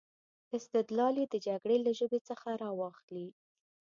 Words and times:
استدلال 0.57 1.13
یې 1.21 1.25
د 1.29 1.35
جګړې 1.47 1.77
له 1.85 1.91
ژبې 1.99 2.19
څخه 2.29 2.49
را 2.61 2.69
واخلي. 2.79 3.27